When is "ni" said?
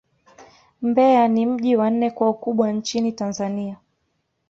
1.27-1.45